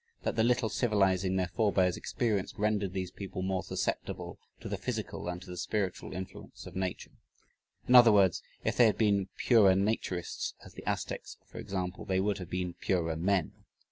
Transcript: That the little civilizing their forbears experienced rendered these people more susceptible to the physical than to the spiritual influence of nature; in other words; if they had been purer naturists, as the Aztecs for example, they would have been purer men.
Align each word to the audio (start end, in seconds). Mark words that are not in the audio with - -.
That 0.23 0.35
the 0.35 0.43
little 0.43 0.69
civilizing 0.69 1.35
their 1.35 1.49
forbears 1.49 1.95
experienced 1.95 2.57
rendered 2.57 2.91
these 2.91 3.11
people 3.11 3.43
more 3.43 3.61
susceptible 3.61 4.39
to 4.59 4.67
the 4.67 4.79
physical 4.79 5.25
than 5.25 5.39
to 5.41 5.47
the 5.51 5.57
spiritual 5.57 6.13
influence 6.13 6.65
of 6.65 6.75
nature; 6.75 7.11
in 7.87 7.93
other 7.93 8.11
words; 8.11 8.41
if 8.63 8.77
they 8.77 8.87
had 8.87 8.97
been 8.97 9.29
purer 9.37 9.75
naturists, 9.75 10.55
as 10.65 10.73
the 10.73 10.89
Aztecs 10.89 11.37
for 11.45 11.59
example, 11.59 12.03
they 12.05 12.19
would 12.19 12.39
have 12.39 12.49
been 12.49 12.73
purer 12.73 13.15
men. 13.15 13.53